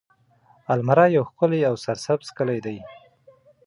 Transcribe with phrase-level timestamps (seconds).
[0.75, 2.77] المره يو ښکلی او سرسبزه کلی دی.